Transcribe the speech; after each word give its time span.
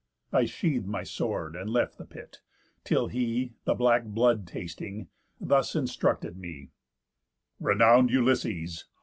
I 0.33 0.45
sheath'd 0.45 0.87
my 0.87 1.03
sword, 1.03 1.55
and 1.55 1.69
left 1.69 1.99
the 1.99 2.05
pit, 2.07 2.41
till 2.83 3.05
he, 3.05 3.53
The 3.65 3.75
black 3.75 4.03
blood 4.03 4.47
tasting, 4.47 5.09
thus 5.39 5.75
instructed 5.75 6.39
me: 6.39 6.71
'Renown'd 7.59 8.09
Ulysses! 8.09 8.85